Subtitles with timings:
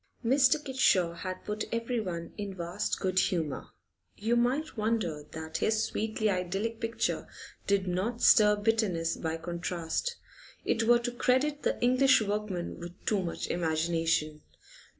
[0.25, 0.55] Mr.
[0.65, 3.67] Kitshaw had put everyone in vast good humour.
[4.17, 7.27] You might wonder that his sweetly idyllic picture
[7.67, 10.15] did not stir bitterness by contrast;
[10.65, 14.41] it were to credit the English workman with too much imagination.